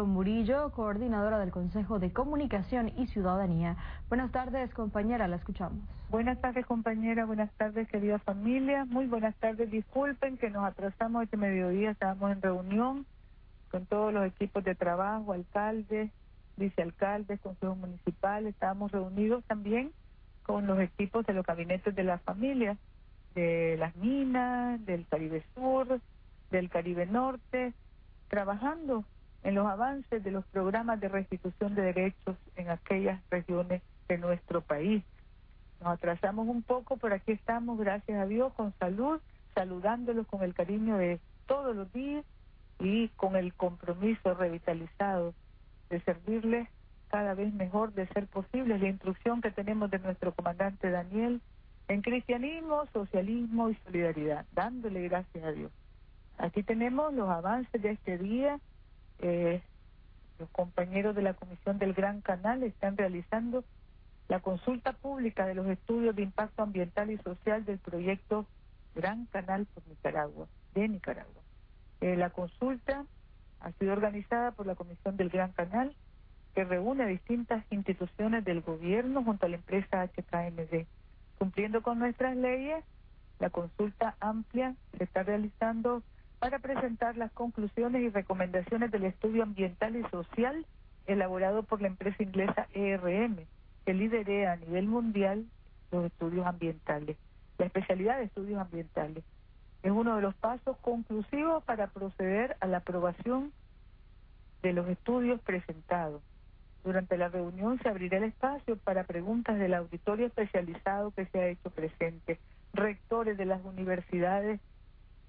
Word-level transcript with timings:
Murillo, 0.00 0.70
coordinadora 0.70 1.38
del 1.38 1.50
Consejo 1.50 1.98
de 1.98 2.14
Comunicación 2.14 2.90
y 2.96 3.08
Ciudadanía. 3.08 3.76
Buenas 4.08 4.32
tardes, 4.32 4.72
compañera, 4.72 5.28
la 5.28 5.36
escuchamos. 5.36 5.80
Buenas 6.08 6.40
tardes, 6.40 6.64
compañera, 6.64 7.26
buenas 7.26 7.52
tardes, 7.58 7.86
querida 7.88 8.18
familia. 8.18 8.86
Muy 8.86 9.06
buenas 9.06 9.36
tardes, 9.36 9.70
disculpen 9.70 10.38
que 10.38 10.48
nos 10.48 10.64
atrasamos 10.64 11.24
este 11.24 11.36
mediodía, 11.36 11.90
estábamos 11.90 12.32
en 12.32 12.40
reunión 12.40 13.06
con 13.70 13.84
todos 13.84 14.14
los 14.14 14.24
equipos 14.24 14.64
de 14.64 14.74
trabajo, 14.74 15.34
alcaldes, 15.34 16.10
vicealcaldes, 16.56 17.38
consejos 17.40 17.76
municipales, 17.76 18.54
estábamos 18.54 18.92
reunidos 18.92 19.44
también 19.44 19.92
con 20.42 20.66
los 20.66 20.80
equipos 20.80 21.26
de 21.26 21.34
los 21.34 21.44
gabinetes 21.44 21.94
de 21.94 22.04
la 22.04 22.16
familia, 22.16 22.78
de 23.34 23.76
las 23.78 23.94
minas, 23.96 24.82
del 24.86 25.06
Caribe 25.06 25.44
Sur, 25.54 26.00
del 26.50 26.70
Caribe 26.70 27.04
Norte, 27.04 27.74
trabajando 28.28 29.04
en 29.44 29.54
los 29.54 29.66
avances 29.66 30.22
de 30.22 30.30
los 30.30 30.44
programas 30.46 31.00
de 31.00 31.08
restitución 31.08 31.74
de 31.74 31.82
derechos 31.82 32.36
en 32.56 32.70
aquellas 32.70 33.20
regiones 33.30 33.82
de 34.08 34.18
nuestro 34.18 34.60
país. 34.60 35.02
Nos 35.80 35.94
atrasamos 35.94 36.46
un 36.46 36.62
poco, 36.62 36.96
pero 36.96 37.14
aquí 37.14 37.32
estamos, 37.32 37.78
gracias 37.78 38.20
a 38.20 38.26
Dios, 38.26 38.52
con 38.54 38.72
salud, 38.78 39.20
saludándolos 39.54 40.26
con 40.28 40.42
el 40.42 40.54
cariño 40.54 40.96
de 40.96 41.20
todos 41.46 41.74
los 41.74 41.92
días 41.92 42.24
y 42.78 43.08
con 43.10 43.36
el 43.36 43.52
compromiso 43.54 44.34
revitalizado 44.34 45.34
de 45.90 46.00
servirles 46.00 46.68
cada 47.08 47.34
vez 47.34 47.52
mejor 47.52 47.92
de 47.92 48.06
ser 48.08 48.26
posible 48.26 48.78
la 48.78 48.88
instrucción 48.88 49.42
que 49.42 49.50
tenemos 49.50 49.90
de 49.90 49.98
nuestro 49.98 50.32
comandante 50.32 50.90
Daniel 50.90 51.42
en 51.88 52.00
cristianismo, 52.00 52.86
socialismo 52.92 53.68
y 53.68 53.74
solidaridad, 53.84 54.46
dándole 54.52 55.02
gracias 55.08 55.44
a 55.44 55.52
Dios. 55.52 55.70
Aquí 56.38 56.62
tenemos 56.62 57.12
los 57.12 57.28
avances 57.28 57.82
de 57.82 57.90
este 57.90 58.16
día 58.16 58.58
eh, 59.22 59.62
los 60.38 60.50
compañeros 60.50 61.14
de 61.14 61.22
la 61.22 61.34
Comisión 61.34 61.78
del 61.78 61.94
Gran 61.94 62.20
Canal 62.20 62.62
están 62.62 62.96
realizando 62.96 63.64
la 64.28 64.40
consulta 64.40 64.92
pública 64.92 65.46
de 65.46 65.54
los 65.54 65.66
estudios 65.68 66.14
de 66.16 66.22
impacto 66.22 66.62
ambiental 66.62 67.10
y 67.10 67.18
social 67.18 67.64
del 67.64 67.78
proyecto 67.78 68.46
Gran 68.94 69.26
Canal 69.26 69.66
por 69.66 69.86
Nicaragua, 69.86 70.46
de 70.74 70.88
Nicaragua. 70.88 71.42
Eh, 72.00 72.16
la 72.16 72.30
consulta 72.30 73.06
ha 73.60 73.72
sido 73.72 73.92
organizada 73.92 74.50
por 74.50 74.66
la 74.66 74.74
Comisión 74.74 75.16
del 75.16 75.30
Gran 75.30 75.52
Canal, 75.52 75.94
que 76.54 76.64
reúne 76.64 77.04
a 77.04 77.06
distintas 77.06 77.64
instituciones 77.70 78.44
del 78.44 78.60
gobierno 78.60 79.24
junto 79.24 79.46
a 79.46 79.48
la 79.48 79.56
empresa 79.56 80.02
HKMD. 80.02 80.86
Cumpliendo 81.38 81.82
con 81.82 81.98
nuestras 81.98 82.36
leyes, 82.36 82.84
la 83.38 83.50
consulta 83.50 84.16
amplia 84.20 84.74
se 84.96 85.04
está 85.04 85.22
realizando 85.22 86.02
para 86.42 86.58
presentar 86.58 87.16
las 87.16 87.30
conclusiones 87.30 88.02
y 88.02 88.08
recomendaciones 88.08 88.90
del 88.90 89.04
estudio 89.04 89.44
ambiental 89.44 89.94
y 89.94 90.02
social 90.10 90.66
elaborado 91.06 91.62
por 91.62 91.80
la 91.80 91.86
empresa 91.86 92.20
inglesa 92.20 92.66
ERM, 92.74 93.46
que 93.86 93.94
lidera 93.94 94.54
a 94.54 94.56
nivel 94.56 94.88
mundial 94.88 95.46
los 95.92 96.04
estudios 96.04 96.44
ambientales, 96.44 97.16
la 97.58 97.66
especialidad 97.66 98.18
de 98.18 98.24
estudios 98.24 98.60
ambientales. 98.60 99.22
Es 99.84 99.92
uno 99.92 100.16
de 100.16 100.22
los 100.22 100.34
pasos 100.34 100.76
conclusivos 100.78 101.62
para 101.62 101.86
proceder 101.86 102.56
a 102.58 102.66
la 102.66 102.78
aprobación 102.78 103.52
de 104.62 104.72
los 104.72 104.88
estudios 104.88 105.40
presentados. 105.42 106.22
Durante 106.82 107.16
la 107.18 107.28
reunión 107.28 107.78
se 107.84 107.88
abrirá 107.88 108.18
el 108.18 108.24
espacio 108.24 108.76
para 108.78 109.04
preguntas 109.04 109.60
del 109.60 109.74
auditorio 109.74 110.26
especializado 110.26 111.12
que 111.12 111.24
se 111.26 111.38
ha 111.38 111.46
hecho 111.46 111.70
presente, 111.70 112.40
rectores 112.74 113.38
de 113.38 113.44
las 113.44 113.64
universidades 113.64 114.58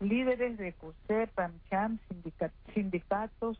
líderes 0.03 0.57
de 0.57 0.73
CUSE, 0.73 1.27
PAMCHAM, 1.33 1.99
sindicatos, 2.73 3.59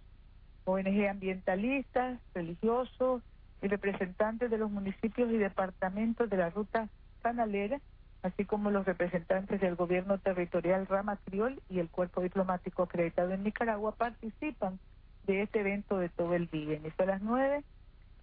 ONG 0.65 1.07
ambientalistas, 1.09 2.19
religiosos 2.33 3.21
y 3.61 3.67
representantes 3.67 4.49
de 4.49 4.57
los 4.57 4.71
municipios 4.71 5.31
y 5.31 5.37
departamentos 5.37 6.29
de 6.29 6.37
la 6.37 6.49
ruta 6.49 6.87
canalera, 7.21 7.79
así 8.21 8.45
como 8.45 8.71
los 8.71 8.85
representantes 8.85 9.59
del 9.59 9.75
gobierno 9.75 10.17
territorial 10.17 10.87
Rama 10.87 11.17
Criol 11.25 11.61
y 11.69 11.79
el 11.79 11.89
cuerpo 11.89 12.21
diplomático 12.21 12.83
acreditado 12.83 13.31
en 13.31 13.43
Nicaragua 13.43 13.95
participan 13.95 14.79
de 15.27 15.43
este 15.43 15.61
evento 15.61 15.97
de 15.97 16.09
todo 16.09 16.33
el 16.33 16.47
día. 16.47 16.75
Inicio 16.75 17.03
a 17.03 17.07
las 17.07 17.21
nueve, 17.21 17.63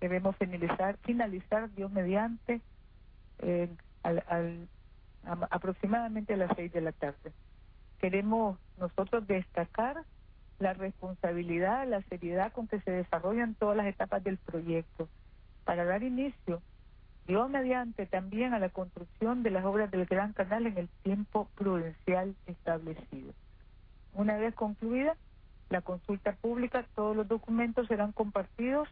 debemos 0.01 0.37
finalizar, 0.37 0.97
finalizar 1.03 1.71
Dios 1.75 1.91
mediante, 1.91 2.61
eh, 3.41 3.69
al, 4.03 4.69
aproximadamente 5.51 6.35
a 6.35 6.39
las 6.39 6.51
seis 6.57 6.73
de 6.73 6.81
la 6.81 6.93
tarde 6.93 7.33
queremos 8.01 8.59
nosotros 8.79 9.27
destacar 9.27 10.05
la 10.59 10.75
responsabilidad, 10.75 11.87
la 11.87 12.03
seriedad 12.03 12.53
con 12.53 12.69
que 12.69 12.81
se 12.81 12.91
desarrollan 12.91 13.55
todas 13.55 13.77
las 13.77 13.87
etapas 13.87 14.23
del 14.25 14.37
proyecto 14.39 15.09
para 15.65 15.85
dar 15.85 16.03
inicio, 16.03 16.63
Dios 17.27 17.49
mediante 17.49 18.07
también 18.07 18.55
a 18.55 18.59
la 18.59 18.71
construcción 18.71 19.43
de 19.43 19.51
las 19.51 19.65
obras 19.65 19.91
del 19.91 20.07
Gran 20.07 20.33
Canal 20.33 20.67
en 20.67 20.79
el 20.79 20.89
tiempo 21.03 21.49
prudencial 21.55 22.35
establecido. 22.47 23.33
Una 24.15 24.37
vez 24.37 24.55
concluida 24.55 25.17
la 25.69 25.81
consulta 25.83 26.33
pública, 26.33 26.85
todos 26.97 27.17
los 27.17 27.29
documentos 27.29 27.87
serán 27.87 28.13
compartidos 28.13 28.89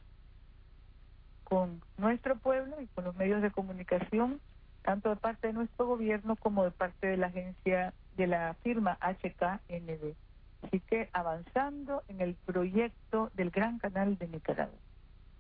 con 1.43 1.81
nuestro 1.97 2.37
pueblo 2.37 2.81
y 2.81 2.87
con 2.89 3.05
los 3.05 3.17
medios 3.17 3.43
de 3.43 3.51
comunicación, 3.51 4.41
tanto 4.83 5.11
de 5.11 5.17
parte 5.17 5.49
de 5.49 5.55
nuestro 5.55 5.87
gobierno 5.87 6.37
como 6.37 6.65
de 6.65 6.71
parte 6.71 7.09
de 7.09 7.17
la 7.17 7.29
agencia 7.29 7.93
de 8.19 8.27
la 8.27 8.55
firma 8.63 8.99
HKND. 9.01 10.15
Así 10.63 10.81
que 10.81 11.09
avanzando 11.13 12.03
en 12.09 12.21
el 12.21 12.35
proyecto 12.35 13.31
del 13.35 13.51
Gran 13.51 13.79
Canal 13.79 14.19
de 14.19 14.27
Nicaragua. 14.27 14.79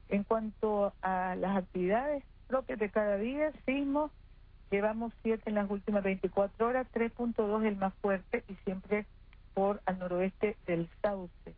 En 0.08 0.22
cuanto 0.22 0.94
a 1.02 1.34
las 1.34 1.56
actividades 1.56 2.22
propias 2.46 2.78
de 2.78 2.88
cada 2.88 3.18
día, 3.18 3.52
sismo, 3.66 4.10
llevamos 4.70 5.12
siete 5.22 5.42
en 5.50 5.56
las 5.56 5.68
últimas 5.68 6.04
24 6.04 6.66
horas, 6.66 6.86
3.2 6.94 7.66
el 7.66 7.76
más 7.76 7.92
fuerte 7.94 8.44
y 8.48 8.54
siempre 8.64 9.06
por 9.54 9.82
al 9.84 9.98
noroeste 9.98 10.56
del 10.66 10.88
Sauce. 11.02 11.54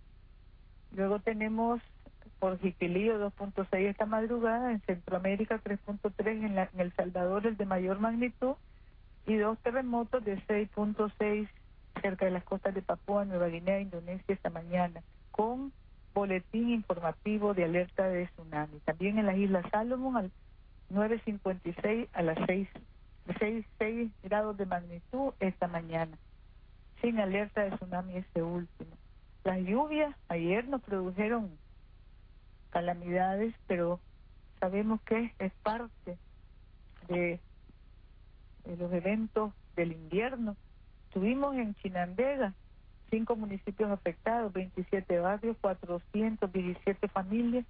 Luego 0.92 1.18
tenemos 1.20 1.82
por 2.38 2.58
Jiquilío 2.58 3.20
2.6 3.30 3.68
esta 3.72 4.06
madrugada, 4.06 4.72
en 4.72 4.80
Centroamérica 4.80 5.60
3.3 5.62 6.26
en, 6.26 6.58
en 6.58 6.80
El 6.80 6.92
Salvador 6.94 7.46
el 7.46 7.58
de 7.58 7.66
mayor 7.66 8.00
magnitud 8.00 8.56
y 9.30 9.36
dos 9.36 9.56
terremotos 9.60 10.24
de 10.24 10.38
6.6 10.46 11.48
cerca 12.02 12.24
de 12.24 12.32
las 12.32 12.42
costas 12.42 12.74
de 12.74 12.82
Papúa 12.82 13.24
Nueva 13.24 13.46
Guinea, 13.46 13.80
Indonesia 13.80 14.24
esta 14.26 14.50
mañana, 14.50 15.02
con 15.30 15.72
boletín 16.12 16.70
informativo 16.70 17.54
de 17.54 17.62
alerta 17.64 18.08
de 18.08 18.26
tsunami. 18.26 18.80
También 18.80 19.18
en 19.18 19.26
las 19.26 19.36
Islas 19.36 19.64
Salomón 19.70 20.16
al 20.16 20.30
9.56 20.92 22.08
a 22.12 22.22
las 22.22 22.38
6, 22.44 22.68
6, 23.38 23.64
6 23.78 24.10
grados 24.24 24.56
de 24.56 24.66
magnitud 24.66 25.32
esta 25.38 25.68
mañana, 25.68 26.18
sin 27.00 27.20
alerta 27.20 27.62
de 27.62 27.76
tsunami 27.76 28.16
este 28.16 28.42
último. 28.42 28.90
Las 29.44 29.60
lluvias 29.60 30.12
ayer 30.28 30.66
nos 30.66 30.82
produjeron 30.82 31.52
calamidades, 32.70 33.54
pero 33.68 34.00
sabemos 34.58 35.00
que 35.02 35.32
es 35.38 35.52
parte 35.62 36.18
de 37.06 37.38
los 38.64 38.92
eventos 38.92 39.52
del 39.76 39.92
invierno. 39.92 40.56
Tuvimos 41.12 41.54
en 41.56 41.74
Chinandega 41.76 42.54
cinco 43.10 43.36
municipios 43.36 43.90
afectados, 43.90 44.52
27 44.52 45.18
barrios, 45.18 45.56
417 45.60 47.08
familias 47.08 47.64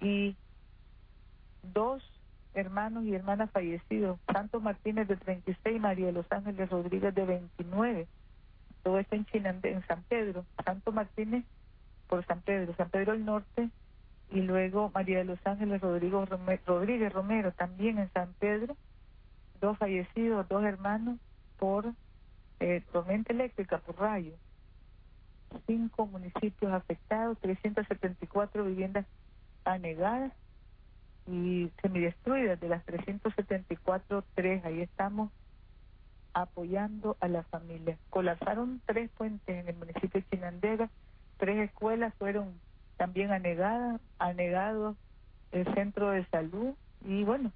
y 0.00 0.36
dos 1.62 2.02
hermanos 2.54 3.04
y 3.04 3.14
hermanas 3.14 3.50
fallecidos, 3.50 4.18
Santos 4.32 4.62
Martínez 4.62 5.08
de 5.08 5.16
36, 5.16 5.80
María 5.80 6.06
de 6.06 6.12
los 6.12 6.30
Ángeles 6.30 6.68
Rodríguez 6.70 7.14
de 7.14 7.24
29. 7.24 8.06
Todo 8.82 8.98
esto 8.98 9.14
en 9.14 9.24
Chinandega, 9.26 9.76
en 9.76 9.86
San 9.86 10.02
Pedro. 10.04 10.44
Santo 10.64 10.92
Martínez 10.92 11.44
por 12.08 12.24
San 12.26 12.40
Pedro, 12.40 12.74
San 12.76 12.90
Pedro 12.90 13.12
del 13.12 13.24
Norte 13.24 13.70
y 14.30 14.40
luego 14.40 14.90
María 14.94 15.18
de 15.18 15.24
los 15.24 15.38
Ángeles 15.46 15.80
Rodríguez 15.80 17.12
Romero 17.12 17.52
también 17.52 17.98
en 17.98 18.10
San 18.12 18.32
Pedro 18.38 18.76
dos 19.60 19.78
fallecidos, 19.78 20.48
dos 20.48 20.64
hermanos 20.64 21.18
por 21.58 21.92
eh, 22.60 22.82
tormenta 22.92 23.32
eléctrica, 23.32 23.78
por 23.78 23.98
rayo. 23.98 24.32
Cinco 25.66 26.06
municipios 26.06 26.72
afectados, 26.72 27.38
374 27.40 28.64
viviendas 28.64 29.06
anegadas 29.64 30.32
y 31.26 31.70
semidestruidas. 31.82 32.60
De 32.60 32.68
las 32.68 32.84
374, 32.84 34.24
tres. 34.34 34.64
Ahí 34.64 34.82
estamos 34.82 35.30
apoyando 36.32 37.16
a 37.20 37.28
la 37.28 37.42
familia. 37.44 37.98
Colapsaron 38.10 38.80
tres 38.86 39.10
puentes 39.16 39.56
en 39.56 39.68
el 39.68 39.76
municipio 39.76 40.20
de 40.20 40.26
Chinandega, 40.30 40.90
tres 41.38 41.58
escuelas 41.68 42.14
fueron 42.14 42.54
también 42.96 43.32
anegadas, 43.32 44.00
anegados 44.18 44.96
el 45.52 45.64
centro 45.74 46.10
de 46.10 46.24
salud 46.26 46.74
y 47.04 47.24
bueno, 47.24 47.52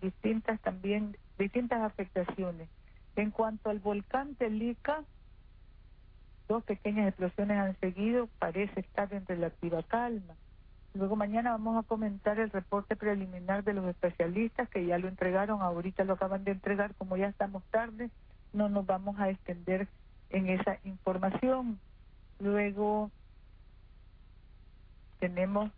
distintas 0.00 0.60
también, 0.60 1.16
distintas 1.38 1.80
afectaciones. 1.82 2.68
En 3.16 3.30
cuanto 3.30 3.70
al 3.70 3.78
volcán 3.78 4.34
Telica, 4.36 5.04
dos 6.48 6.64
pequeñas 6.64 7.08
explosiones 7.08 7.58
han 7.58 7.78
seguido, 7.80 8.28
parece 8.38 8.80
estar 8.80 9.12
en 9.12 9.26
relativa 9.26 9.82
calma. 9.82 10.34
Luego 10.94 11.16
mañana 11.16 11.52
vamos 11.52 11.76
a 11.76 11.86
comentar 11.86 12.40
el 12.40 12.50
reporte 12.50 12.96
preliminar 12.96 13.62
de 13.62 13.74
los 13.74 13.86
especialistas 13.86 14.68
que 14.70 14.86
ya 14.86 14.98
lo 14.98 15.08
entregaron, 15.08 15.62
ahorita 15.62 16.04
lo 16.04 16.14
acaban 16.14 16.44
de 16.44 16.52
entregar, 16.52 16.94
como 16.94 17.16
ya 17.16 17.28
estamos 17.28 17.62
tarde, 17.70 18.10
no 18.52 18.68
nos 18.68 18.86
vamos 18.86 19.18
a 19.20 19.28
extender 19.28 19.86
en 20.30 20.48
esa 20.48 20.78
información. 20.84 21.78
Luego 22.40 23.10
tenemos 25.20 25.70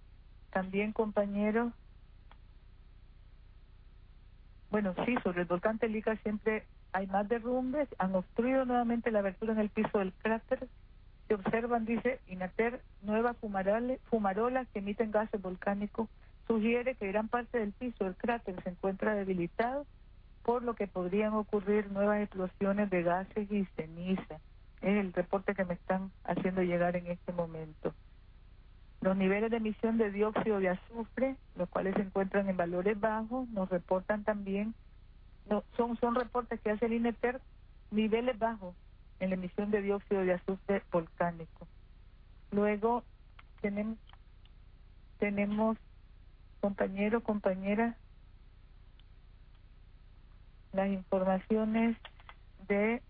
también 0.51 0.93
compañeros, 0.93 1.73
bueno, 4.81 5.05
sí, 5.05 5.15
sobre 5.23 5.43
el 5.43 5.47
volcán 5.47 5.79
Telica 5.79 6.17
siempre 6.17 6.65
hay 6.93 7.07
más 7.07 7.29
derrumbes, 7.29 7.87
han 7.99 8.15
obstruido 8.15 8.65
nuevamente 8.65 9.11
la 9.11 9.19
abertura 9.19 9.53
en 9.53 9.59
el 9.59 9.69
piso 9.69 9.99
del 9.99 10.15
cráter, 10.15 10.69
se 11.29 11.35
observan, 11.35 11.85
dice 11.85 12.19
Inater, 12.29 12.81
nuevas 13.03 13.37
fumarolas 13.37 14.69
que 14.73 14.79
emiten 14.79 15.11
gases 15.11 15.41
volcánicos, 15.43 16.09
sugiere 16.47 16.95
que 16.95 17.09
gran 17.09 17.29
parte 17.29 17.59
del 17.59 17.73
piso 17.73 18.05
del 18.05 18.17
cráter 18.17 18.55
se 18.63 18.71
encuentra 18.71 19.15
debilitado, 19.15 19.85
por 20.45 20.63
lo 20.63 20.73
que 20.75 20.87
podrían 20.87 21.35
ocurrir 21.35 21.93
nuevas 21.93 22.23
explosiones 22.23 22.89
de 22.89 23.03
gases 23.03 23.53
y 23.53 23.67
ceniza. 23.77 24.41
Es 24.81 24.97
el 24.97 25.13
reporte 25.13 25.55
que 25.55 25.67
me 25.67 25.75
están 25.75 26.11
haciendo 26.25 26.63
llegar 26.63 26.97
en 26.97 27.07
este 27.07 27.33
momento. 27.33 27.93
Los 29.01 29.17
niveles 29.17 29.51
de 29.51 29.57
emisión 29.57 29.97
de 29.97 30.11
dióxido 30.11 30.59
de 30.59 30.71
azufre, 30.71 31.37
los 31.57 31.69
cuales 31.69 31.95
se 31.95 32.03
encuentran 32.03 32.49
en 32.49 32.57
valores 32.57 33.01
bajos, 33.01 33.49
nos 33.49 33.69
reportan 33.71 34.25
también 34.25 34.75
no, 35.49 35.65
son, 35.77 35.97
son 35.97 36.15
reportes 36.15 36.61
que 36.61 36.71
hace 36.71 36.87
el 36.87 36.93
INETER, 36.93 37.41
niveles 37.91 38.39
bajos 38.39 38.75
en 39.19 39.31
la 39.31 39.35
emisión 39.35 39.71
de 39.71 39.83
dióxido 39.83 40.23
de 40.23 40.35
azufre 40.35 40.83
volcánico. 40.93 41.67
Luego 42.53 43.05
tenemos, 43.61 43.99
tenemos 45.19 45.77
compañeros, 46.61 47.23
compañeras, 47.23 47.97
las 50.73 50.89
informaciones 50.89 51.97
de 52.69 53.03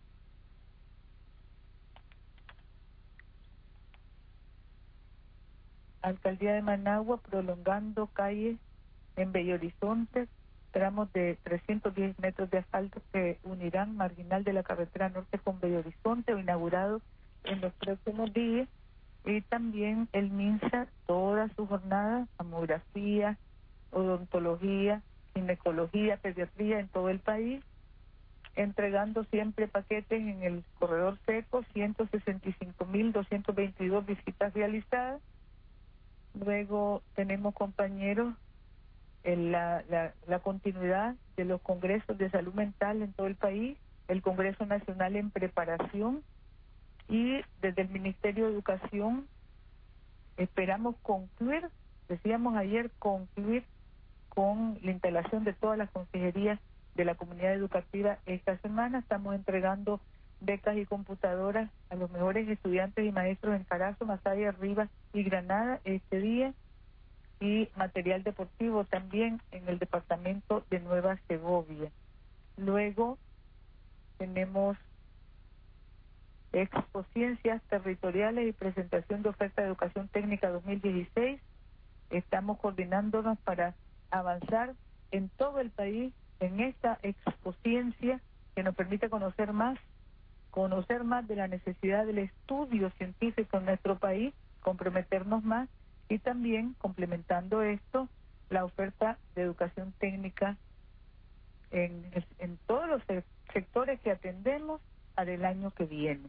Alcaldía 6.02 6.54
de 6.54 6.62
Managua 6.62 7.18
prolongando 7.18 8.06
calles 8.08 8.56
en 9.16 9.32
Bello 9.32 9.54
Horizonte, 9.54 10.28
tramos 10.72 11.12
de 11.12 11.36
310 11.42 12.18
metros 12.18 12.50
de 12.50 12.58
asfalto 12.58 13.02
que 13.12 13.38
unirán 13.44 13.96
Marginal 13.96 14.44
de 14.44 14.52
la 14.52 14.62
Carretera 14.62 15.08
Norte 15.08 15.38
con 15.38 15.60
Bello 15.60 15.80
Horizonte 15.80 16.32
inaugurado 16.32 17.00
en 17.44 17.60
los 17.60 17.72
próximos 17.74 18.32
días. 18.32 18.68
Y 19.26 19.42
también 19.42 20.08
el 20.12 20.30
MINSA, 20.30 20.86
toda 21.06 21.48
su 21.54 21.66
jornada, 21.66 22.26
mamografía, 22.38 23.36
odontología, 23.90 25.02
ginecología, 25.34 26.16
pediatría 26.16 26.80
en 26.80 26.88
todo 26.88 27.10
el 27.10 27.18
país, 27.18 27.62
entregando 28.56 29.24
siempre 29.24 29.68
paquetes 29.68 30.20
en 30.20 30.42
el 30.42 30.64
corredor 30.78 31.09
Compañeros 37.52 38.34
en 39.22 39.52
la, 39.52 39.84
la, 40.26 40.38
continuidad 40.38 41.14
de 41.36 41.44
los 41.44 41.60
congresos 41.60 42.16
de 42.16 42.30
salud 42.30 42.54
mental 42.54 43.02
en 43.02 43.12
todo 43.12 43.26
el 43.26 43.36
país, 43.36 43.76
el 44.08 44.22
Congreso 44.22 44.64
Nacional 44.66 45.16
en 45.16 45.30
preparación 45.30 46.22
y 47.08 47.40
desde 47.60 47.82
el 47.82 47.90
Ministerio 47.90 48.46
de 48.46 48.52
Educación 48.52 49.26
esperamos 50.36 50.96
concluir, 51.02 51.68
decíamos 52.08 52.56
ayer, 52.56 52.90
concluir 52.98 53.64
con 54.30 54.78
la 54.82 54.92
instalación 54.92 55.44
de 55.44 55.52
todas 55.52 55.76
las 55.76 55.90
consejerías 55.90 56.58
de 56.94 57.04
la 57.04 57.14
comunidad 57.14 57.52
educativa 57.52 58.18
esta 58.26 58.56
semana. 58.58 59.00
Estamos 59.00 59.34
entregando 59.34 60.00
becas 60.40 60.76
y 60.76 60.86
computadoras 60.86 61.70
a 61.90 61.94
los 61.96 62.10
mejores 62.10 62.48
estudiantes 62.48 63.04
y 63.04 63.12
maestros 63.12 63.54
en 63.54 63.64
Carazo, 63.64 64.06
Masaya, 64.06 64.52
Rivas 64.52 64.88
y 65.12 65.22
Granada 65.24 65.80
este 65.84 66.20
día 66.20 66.54
y 67.40 67.68
material 67.74 68.22
deportivo 68.22 68.84
también 68.84 69.40
en 69.50 69.68
el 69.68 69.78
departamento 69.78 70.64
de 70.70 70.80
Nueva 70.80 71.18
Segovia. 71.26 71.90
Luego 72.56 73.18
tenemos 74.18 74.76
Ciencias 77.12 77.62
territoriales 77.64 78.48
y 78.48 78.52
presentación 78.52 79.22
de 79.22 79.28
oferta 79.28 79.62
de 79.62 79.68
educación 79.68 80.08
técnica 80.08 80.48
2016. 80.48 81.40
Estamos 82.10 82.58
coordinándonos 82.58 83.38
para 83.40 83.74
avanzar 84.10 84.74
en 85.10 85.28
todo 85.30 85.60
el 85.60 85.70
país 85.70 86.12
en 86.40 86.60
esta 86.60 86.98
expociencia 87.02 88.20
que 88.54 88.62
nos 88.62 88.74
permite 88.74 89.10
conocer 89.10 89.52
más, 89.52 89.78
conocer 90.50 91.04
más 91.04 91.28
de 91.28 91.36
la 91.36 91.48
necesidad 91.48 92.06
del 92.06 92.18
estudio 92.18 92.90
científico 92.92 93.58
en 93.58 93.66
nuestro 93.66 93.98
país, 93.98 94.32
comprometernos 94.62 95.44
más 95.44 95.68
y 96.10 96.18
también 96.18 96.74
complementando 96.74 97.62
esto 97.62 98.08
la 98.50 98.64
oferta 98.64 99.16
de 99.36 99.42
educación 99.42 99.94
técnica 99.98 100.56
en, 101.70 102.10
en 102.38 102.58
todos 102.66 102.88
los 102.88 103.02
sectores 103.52 104.00
que 104.00 104.10
atendemos 104.10 104.80
para 105.14 105.32
el 105.32 105.44
año 105.44 105.70
que 105.70 105.84
viene. 105.84 106.28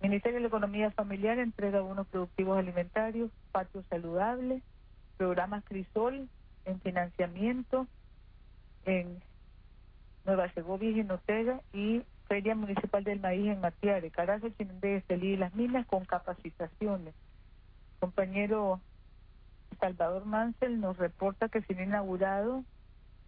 Ministerio 0.00 0.36
de 0.36 0.40
la 0.40 0.48
Economía 0.48 0.90
Familiar 0.92 1.38
entrega 1.38 1.82
unos 1.82 2.08
productivos 2.08 2.58
alimentarios, 2.58 3.30
patios 3.52 3.84
saludables, 3.90 4.62
programas 5.18 5.62
Crisol 5.64 6.28
en 6.64 6.80
financiamiento 6.80 7.86
en 8.86 9.22
Nueva 10.24 10.50
Segovia 10.54 10.90
y 10.90 10.94
Ginotega 10.94 11.60
y 11.74 12.02
Feria 12.28 12.54
Municipal 12.54 13.04
del 13.04 13.20
Maíz 13.20 13.46
en 13.46 13.60
Matiare, 13.60 14.10
Carazo, 14.10 14.48
Chinandé, 14.50 14.96
Estelí 14.96 15.34
y 15.34 15.36
Las 15.36 15.54
Minas 15.54 15.86
con 15.86 16.06
capacitaciones. 16.06 17.14
Compañero 18.00 18.80
Salvador 19.80 20.24
Mansell 20.24 20.80
nos 20.80 20.96
reporta 20.96 21.48
que 21.48 21.62
se 21.62 21.74
ha 21.74 21.82
inaugurado 21.82 22.64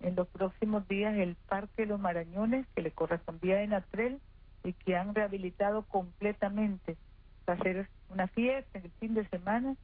en 0.00 0.16
los 0.16 0.28
próximos 0.28 0.86
días 0.88 1.16
el 1.16 1.36
Parque 1.48 1.86
los 1.86 2.00
Marañones, 2.00 2.66
que 2.74 2.82
le 2.82 2.90
correspondía 2.90 3.56
a 3.56 3.62
Enatrel, 3.62 4.20
y 4.64 4.72
que 4.72 4.96
han 4.96 5.14
rehabilitado 5.14 5.82
completamente 5.82 6.96
para 7.44 7.60
hacer 7.60 7.88
una 8.08 8.28
fiesta 8.28 8.78
en 8.78 8.86
el 8.86 8.90
fin 8.92 9.14
de 9.14 9.28
semana 9.28 9.76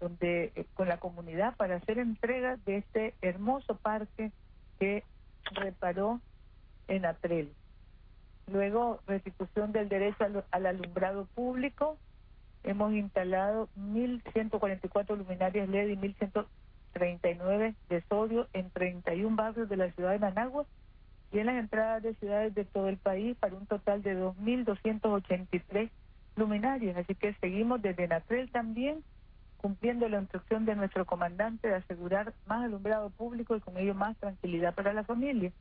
donde 0.00 0.52
eh, 0.54 0.66
con 0.74 0.88
la 0.88 0.98
comunidad 0.98 1.56
para 1.56 1.76
hacer 1.76 1.98
entrega 1.98 2.56
de 2.64 2.78
este 2.78 3.14
hermoso 3.20 3.76
parque 3.76 4.30
que 4.78 5.02
reparó 5.52 6.20
Enatrel. 6.86 7.52
Luego, 8.46 9.00
restitución 9.06 9.72
del 9.72 9.88
derecho 9.88 10.24
al 10.50 10.66
alumbrado 10.66 11.26
público, 11.34 11.98
hemos 12.64 12.92
instalado 12.92 13.68
1.144 13.78 15.16
luminarias 15.16 15.68
LED 15.68 15.88
y 15.88 15.96
1.139 15.96 17.74
de 17.88 18.02
sodio 18.08 18.48
en 18.52 18.70
31 18.70 19.36
barrios 19.36 19.68
de 19.68 19.76
la 19.76 19.90
ciudad 19.92 20.12
de 20.12 20.18
Managua 20.18 20.66
y 21.32 21.38
en 21.38 21.46
las 21.46 21.56
entradas 21.56 22.02
de 22.02 22.14
ciudades 22.14 22.54
de 22.54 22.64
todo 22.64 22.88
el 22.88 22.96
país 22.96 23.36
para 23.38 23.54
un 23.54 23.66
total 23.66 24.02
de 24.02 24.18
2.283 24.18 25.90
luminarias. 26.36 26.96
Así 26.96 27.14
que 27.14 27.34
seguimos 27.34 27.82
desde 27.82 28.08
Natrel 28.08 28.50
también 28.50 29.02
cumpliendo 29.58 30.08
la 30.08 30.20
instrucción 30.20 30.64
de 30.64 30.76
nuestro 30.76 31.04
comandante 31.04 31.68
de 31.68 31.74
asegurar 31.74 32.32
más 32.46 32.64
alumbrado 32.64 33.10
público 33.10 33.56
y 33.56 33.60
con 33.60 33.76
ello 33.76 33.94
más 33.94 34.16
tranquilidad 34.18 34.74
para 34.74 34.92
la 34.92 35.04
familia. 35.04 35.52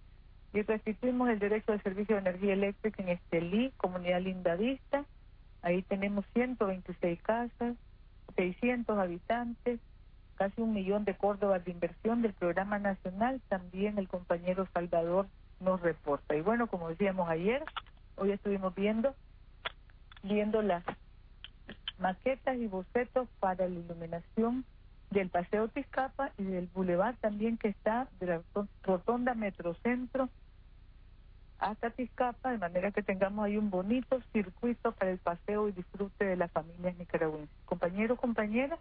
Y 0.53 0.61
restituimos 0.61 1.29
el 1.29 1.39
derecho 1.39 1.73
al 1.73 1.83
servicio 1.83 2.15
de 2.15 2.21
energía 2.21 2.53
eléctrica 2.53 3.03
en 3.03 3.09
Estelí, 3.09 3.73
comunidad 3.77 4.21
lindavista, 4.21 5.05
Ahí 5.67 5.81
tenemos 5.81 6.23
126 6.31 7.21
casas, 7.23 7.75
600 8.37 8.97
habitantes, 8.97 9.81
casi 10.37 10.61
un 10.61 10.73
millón 10.73 11.03
de 11.03 11.13
córdobas 11.13 11.65
de 11.65 11.71
inversión 11.71 12.21
del 12.21 12.31
programa 12.31 12.79
nacional. 12.79 13.41
También 13.49 13.97
el 13.97 14.07
compañero 14.07 14.65
Salvador 14.73 15.27
nos 15.59 15.81
reporta. 15.81 16.37
Y 16.37 16.41
bueno, 16.41 16.67
como 16.67 16.87
decíamos 16.87 17.27
ayer, 17.27 17.65
hoy 18.15 18.31
estuvimos 18.31 18.73
viendo, 18.75 19.13
viendo 20.23 20.61
las 20.61 20.85
maquetas 21.99 22.55
y 22.55 22.67
bocetos 22.67 23.27
para 23.41 23.67
la 23.67 23.77
iluminación 23.77 24.63
del 25.11 25.27
Paseo 25.27 25.67
Tizcapa 25.67 26.31
y 26.37 26.43
del 26.43 26.69
Boulevard 26.73 27.17
también 27.17 27.57
que 27.57 27.67
está 27.67 28.07
de 28.21 28.27
la 28.27 28.41
Rotonda 28.83 29.33
Metrocentro 29.33 30.29
hasta 31.59 31.89
Tizcapa, 31.89 32.51
de 32.51 32.57
manera 32.57 32.91
que 32.91 33.03
tengamos 33.03 33.45
ahí 33.45 33.57
un 33.57 33.69
bonito 33.69 34.21
circuito 34.31 34.91
para 34.91 35.11
el 35.11 35.17
paseo 35.17 35.69
y 35.69 35.71
disfrute 35.71 36.25
de 36.25 36.35
las 36.35 36.51
familias 36.51 36.97
nicaragüenses. 36.97 37.55
Compañeros, 37.65 38.19
compañeras, 38.19 38.79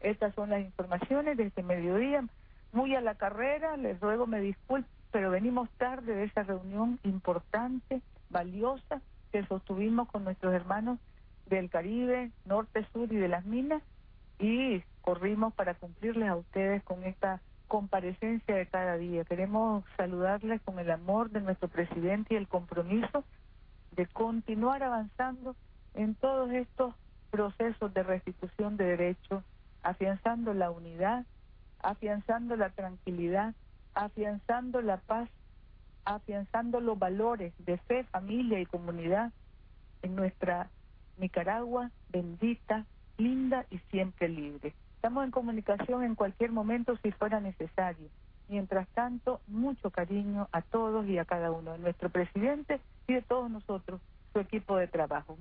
estas 0.00 0.34
son 0.34 0.50
las 0.50 0.60
informaciones 0.60 1.36
de 1.36 1.44
este 1.44 1.62
mediodía. 1.62 2.24
Muy 2.72 2.94
a 2.94 3.00
la 3.00 3.14
carrera, 3.14 3.76
les 3.76 4.00
ruego 4.00 4.26
me 4.26 4.40
disculpen, 4.40 4.90
pero 5.10 5.30
venimos 5.30 5.68
tarde 5.78 6.14
de 6.14 6.24
esa 6.24 6.42
reunión 6.42 6.98
importante, 7.04 8.00
valiosa, 8.30 9.00
que 9.30 9.44
sostuvimos 9.46 10.08
con 10.08 10.24
nuestros 10.24 10.54
hermanos 10.54 10.98
del 11.46 11.70
Caribe, 11.70 12.30
norte, 12.46 12.86
sur 12.92 13.12
y 13.12 13.16
de 13.16 13.28
las 13.28 13.44
minas 13.44 13.82
y 14.38 14.82
corrimos 15.02 15.54
para 15.54 15.74
cumplirles 15.74 16.28
a 16.28 16.36
ustedes 16.36 16.82
con 16.82 17.04
esta 17.04 17.40
comparecencia 17.68 18.54
de 18.54 18.66
cada 18.66 18.96
día. 18.96 19.24
Queremos 19.24 19.84
saludarles 19.96 20.60
con 20.62 20.78
el 20.78 20.90
amor 20.90 21.30
de 21.30 21.40
nuestro 21.40 21.68
presidente 21.68 22.34
y 22.34 22.36
el 22.36 22.48
compromiso 22.48 23.24
de 23.92 24.06
continuar 24.06 24.82
avanzando 24.82 25.56
en 25.94 26.14
todos 26.14 26.50
estos 26.50 26.94
procesos 27.30 27.92
de 27.94 28.02
restitución 28.02 28.76
de 28.76 28.84
derechos, 28.84 29.42
afianzando 29.82 30.54
la 30.54 30.70
unidad, 30.70 31.24
afianzando 31.80 32.56
la 32.56 32.70
tranquilidad, 32.70 33.54
afianzando 33.94 34.80
la 34.82 34.98
paz, 34.98 35.28
afianzando 36.04 36.80
los 36.80 36.98
valores 36.98 37.52
de 37.58 37.78
fe, 37.78 38.04
familia 38.04 38.60
y 38.60 38.66
comunidad 38.66 39.32
en 40.02 40.16
nuestra 40.16 40.70
Nicaragua 41.18 41.90
bendita, 42.10 42.84
linda 43.18 43.66
y 43.70 43.78
siempre 43.90 44.28
libre. 44.28 44.74
Estamos 45.04 45.24
en 45.26 45.32
comunicación 45.32 46.02
en 46.02 46.14
cualquier 46.14 46.50
momento 46.50 46.96
si 47.02 47.12
fuera 47.12 47.38
necesario. 47.38 48.08
Mientras 48.48 48.88
tanto, 48.94 49.42
mucho 49.48 49.90
cariño 49.90 50.48
a 50.50 50.62
todos 50.62 51.06
y 51.06 51.18
a 51.18 51.26
cada 51.26 51.50
uno, 51.50 51.72
de 51.72 51.78
nuestro 51.78 52.08
presidente 52.08 52.80
y 53.06 53.12
de 53.12 53.20
todos 53.20 53.50
nosotros, 53.50 54.00
su 54.32 54.40
equipo 54.40 54.78
de 54.78 54.88
trabajo. 54.88 55.32